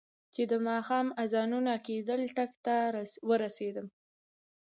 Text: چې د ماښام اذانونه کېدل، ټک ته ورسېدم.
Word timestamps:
چې 0.33 0.43
د 0.51 0.53
ماښام 0.67 1.07
اذانونه 1.23 1.73
کېدل، 1.87 2.21
ټک 2.35 2.51
ته 2.65 2.75
ورسېدم. 3.29 3.87